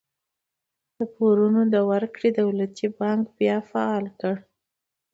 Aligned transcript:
د 0.97 0.99
پورونو 1.13 1.61
د 1.73 1.75
ورکړې 1.91 2.29
دولتي 2.41 2.87
بانک 2.99 3.23
بیا 3.39 3.57
فعال 3.69 4.05
کړ. 4.19 4.35